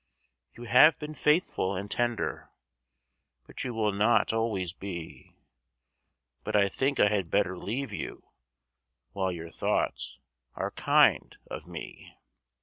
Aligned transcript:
You 0.53 0.63
have 0.63 0.97
been 0.97 1.13
faithful 1.13 1.75
and 1.75 1.91
tender, 1.91 2.49
But 3.45 3.63
you 3.63 3.71
will 3.71 3.91
not 3.91 4.33
always 4.33 4.73
be, 4.73 5.35
But 6.43 6.55
I 6.55 6.69
think 6.69 6.99
I 6.99 7.07
had 7.07 7.29
better 7.29 7.55
leave 7.55 7.93
you 7.93 8.27
While 9.11 9.31
your 9.31 9.51
thoughts 9.51 10.19
are 10.55 10.71
kind 10.71 11.37
of 11.51 11.67
me. 11.67 12.17